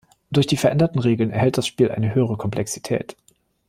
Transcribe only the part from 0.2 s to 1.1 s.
Durch die veränderten